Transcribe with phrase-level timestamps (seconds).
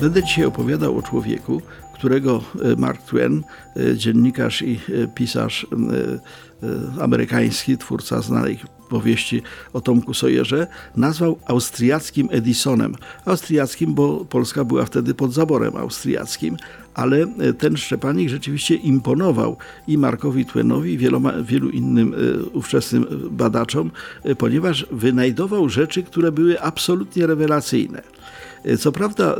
[0.00, 1.62] Będę dzisiaj opowiadał o człowieku,
[1.94, 3.42] którego e, Mark Twain,
[3.76, 5.66] e, dziennikarz i e, pisarz
[7.00, 8.58] amerykański, twórca znanej
[8.88, 10.66] powieści o Tomku Sojerze,
[10.96, 12.94] nazwał austriackim Edisonem.
[13.24, 16.56] Austriackim, bo Polska była wtedy pod zaborem austriackim,
[16.94, 17.26] ale
[17.58, 22.14] ten Szczepanik rzeczywiście imponował i Markowi Twainowi, i wieloma, wielu innym
[22.52, 23.90] ówczesnym badaczom,
[24.38, 28.02] ponieważ wynajdował rzeczy, które były absolutnie rewelacyjne.
[28.64, 29.34] E, co prawda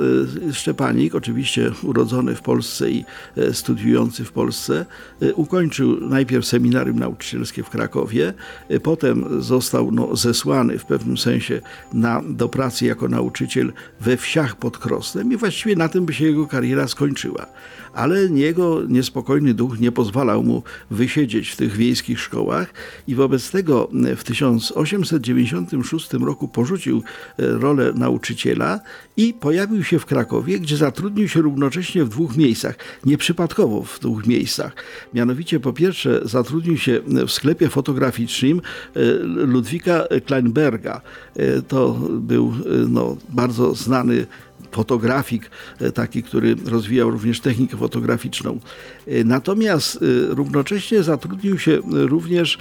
[0.48, 3.04] e, Szczepanik, oczywiście urodzony w Polsce i
[3.36, 4.86] e, studiujący w Polsce,
[5.34, 8.34] ukończył najpierw seminarium nauczycielskie w Krakowie,
[8.82, 11.60] potem został no, zesłany w pewnym sensie
[11.92, 16.24] na, do pracy jako nauczyciel we wsiach pod Krosnem i właściwie na tym by się
[16.24, 17.46] jego kariera skończyła.
[17.94, 22.74] Ale jego niespokojny duch nie pozwalał mu wysiedzieć w tych wiejskich szkołach
[23.08, 27.02] i wobec tego w 1896 roku porzucił
[27.38, 28.80] rolę nauczyciela
[29.16, 32.76] i pojawił się w Krakowie, gdzie zatrudnił się równocześnie w dwóch miejscach.
[33.06, 34.72] Nieprzypadkowo w dwóch miejscach.
[35.14, 41.00] Mianowicie po pierwsze zatrudnił się w sklepie fotograficznym e, Ludwika Kleinberga.
[41.36, 44.26] E, to był e, no, bardzo znany
[44.72, 48.58] fotografik, e, taki, który rozwijał również technikę fotograficzną.
[49.06, 49.98] E, natomiast e,
[50.34, 52.58] równocześnie zatrudnił się również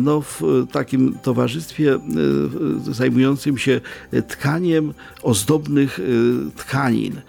[0.00, 0.42] no, w
[0.72, 1.98] takim towarzystwie
[2.90, 3.80] zajmującym się
[4.28, 6.00] tkaniem ozdobnych
[6.56, 7.20] tkanin,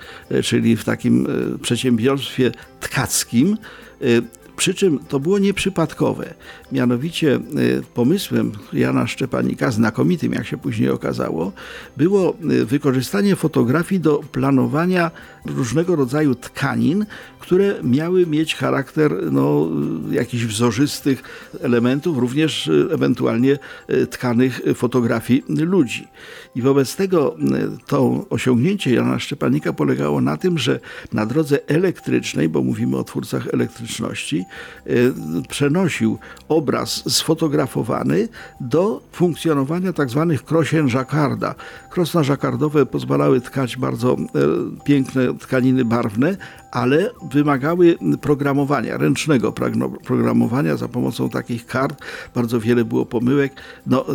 [0.44, 1.28] czyli w takim
[1.62, 3.58] przedsiębiorstwie tkackim.
[4.64, 6.34] Przy czym to było nieprzypadkowe.
[6.72, 11.52] Mianowicie y, pomysłem Jana Szczepanika, znakomitym jak się później okazało,
[11.98, 15.12] było y, wykorzystanie fotografii do planowania
[15.46, 17.06] różnego rodzaju tkanin,
[17.44, 19.70] które miały mieć charakter no,
[20.12, 21.24] jakichś wzorzystych
[21.62, 23.60] elementów, również y, ewentualnie
[24.10, 26.08] tkanych fotografii ludzi.
[26.56, 27.36] I wobec tego
[27.88, 30.80] to osiągnięcie Jana Szczepanika polegało na tym, że
[31.14, 34.44] na drodze elektrycznej, bo mówimy o twórcach elektryczności,
[35.50, 36.18] przenosił
[36.50, 38.28] obraz sfotografowany
[38.62, 41.56] do funkcjonowania tak zwanych krosien Jacquarda.
[41.90, 44.18] Krosna Jacquardowe pozwalały tkać bardzo
[44.86, 46.38] piękne tkaniny barwne,
[46.74, 49.52] ale wymagały programowania, ręcznego
[50.04, 52.02] programowania za pomocą takich kart.
[52.36, 53.54] Bardzo wiele było pomyłek.
[53.88, 54.06] No,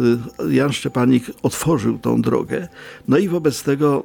[0.45, 2.69] y, Jan Szczepanik otworzył tą drogę.
[3.09, 4.05] No i wobec tego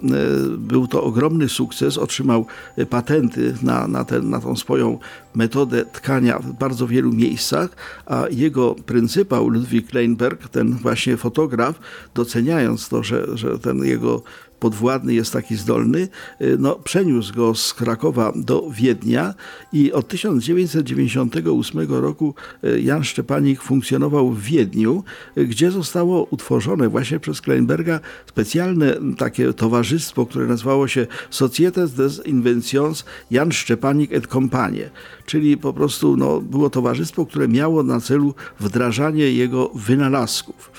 [0.57, 1.97] był to ogromny sukces.
[1.97, 2.45] Otrzymał
[2.89, 4.99] patenty na, na, ten, na tą swoją
[5.35, 7.69] metodę tkania w bardzo wielu miejscach,
[8.05, 11.79] a jego pryncypał Ludwik Kleinberg, ten właśnie fotograf,
[12.15, 14.23] doceniając to, że, że ten jego
[14.63, 16.07] podwładny jest taki zdolny,
[16.41, 19.33] y, no, przeniósł go z Krakowa do Wiednia
[19.73, 25.03] i od 1998 roku y, Jan Szczepanik funkcjonował w Wiedniu,
[25.37, 32.25] y, gdzie zostało utworzone właśnie przez Kleinberga specjalne takie towarzystwo, które nazywało się Societes des
[32.25, 34.89] Inventions Jan Szczepanik et Companie,
[35.25, 40.71] czyli po prostu no, było towarzystwo, które miało na celu wdrażanie jego wynalazków.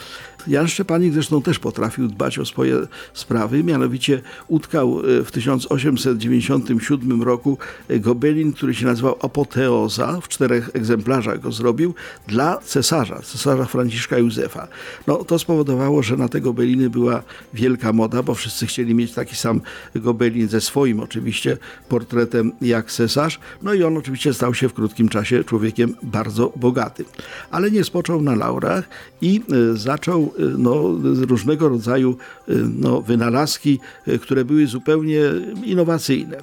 [0.46, 7.58] Jan Szczepanik zresztą też potrafił dbać o swoje sprawy, mianowicie utkał e, w 1897 roku
[7.88, 11.94] e, gobelin, który się nazywał Apoteoza, w czterech egzemplarzach go zrobił,
[12.28, 14.68] dla cesarza, cesarza Franciszka Józefa.
[15.06, 17.22] No, to spowodowało, że na te gobeliny była
[17.54, 19.60] wielka moda, bo wszyscy chcieli mieć taki sam
[19.94, 21.56] gobelin ze swoim oczywiście
[21.88, 23.40] portretem jak cesarz.
[23.62, 27.06] No i on oczywiście stał się w krótkim czasie człowiekiem bardzo bogatym.
[27.50, 28.88] Ale nie spoczął na laurach
[29.20, 32.16] i e, zaczął no, różnego rodzaju
[32.48, 35.20] y, no, wynalazki, y, które były zupełnie
[35.64, 36.36] innowacyjne.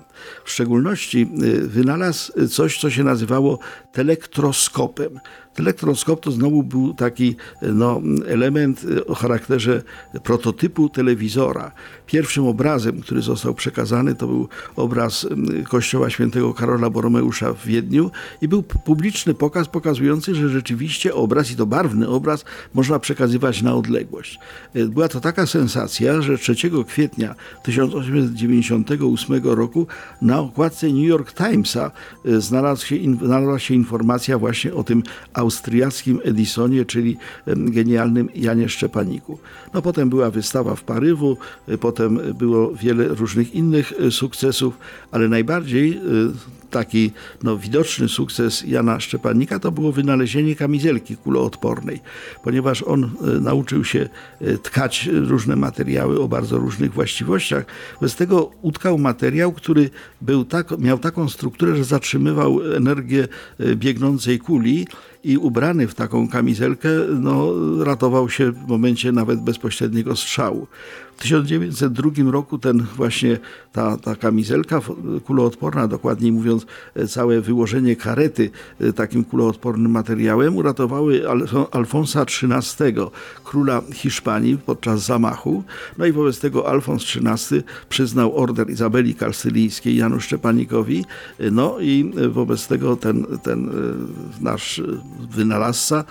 [0.46, 1.28] W szczególności
[1.62, 3.60] wynalazł coś, co się nazywało
[3.92, 5.20] telektroskopem.
[5.60, 9.84] Elektroskop to znowu był taki no, element o charakterze
[10.24, 11.72] prototypu telewizora.
[12.06, 15.28] Pierwszym obrazem, który został przekazany, to był obraz
[15.70, 21.56] kościoła świętego Karola Boromeusza w Wiedniu i był publiczny pokaz pokazujący, że rzeczywiście obraz, i
[21.56, 24.40] to barwny obraz, można przekazywać na odległość.
[24.76, 26.56] Była to taka sensacja, że 3
[26.88, 29.88] kwietnia 1898 roku
[30.22, 31.92] na okładce New York Timesa
[32.26, 32.96] e, znalazła się,
[33.26, 35.04] znalazła się informacja właśnie o tym
[35.42, 37.18] austriackim Edisonie, czyli
[37.48, 39.40] genialnym Janie Szczepaniku.
[39.74, 44.78] No potem była wystawa w Paryżu, e, potem było wiele różnych innych e, sukcesów,
[45.12, 46.02] ale najbardziej e,
[46.70, 47.12] taki
[47.44, 52.00] no, widoczny sukces Jana Szczepanika to było wynalezienie kamizelki kuloodpornej,
[52.44, 53.10] ponieważ on
[53.42, 54.10] nauczył się
[54.64, 57.66] tkać różne materiały o bardzo różnych właściwościach.
[58.02, 59.90] Bez tego utkał materiał, który
[60.22, 63.28] był tak, miał taką strukturę, że zatrzymywał energię
[63.76, 64.88] biegnącej kuli
[65.24, 66.90] i ubrany w taką kamizelkę
[67.20, 67.54] no,
[67.84, 70.68] ratował się w momencie nawet bezpośredniego strzału.
[71.22, 73.40] W 1902 roku ten właśnie
[73.72, 74.82] ta, ta kamizelka
[75.26, 76.66] kuloodporna, dokładniej mówiąc
[77.08, 78.50] całe wyłożenie karety
[78.96, 81.24] takim kuloodpornym materiałem uratowały
[81.72, 82.94] Alfonsa XIII,
[83.44, 85.64] króla Hiszpanii podczas zamachu.
[85.98, 91.06] No i wobec tego Alfons XIII przyznał order Izabeli Kalsylijskiej Janu Szczepanikowi.
[91.52, 93.70] No i wobec tego ten, ten
[94.40, 94.82] nasz
[95.36, 96.04] wynalazca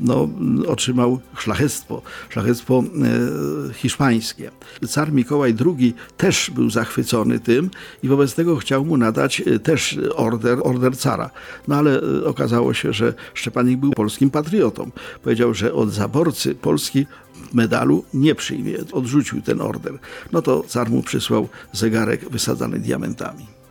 [0.00, 0.28] no,
[0.68, 4.50] otrzymał szlachectwo, szlachectwo e, hiszpańskie.
[4.88, 7.70] Car Mikołaj II też był zachwycony tym
[8.02, 11.30] i wobec tego chciał mu nadać e, też order, order cara.
[11.68, 14.90] No ale e, okazało się, że Szczepanik był polskim patriotą.
[15.22, 17.06] Powiedział, że od zaborcy Polski
[17.52, 18.74] medalu nie przyjmie.
[18.92, 19.98] Odrzucił ten order.
[20.32, 23.61] No to car mu przysłał zegarek wysadzany diamentami.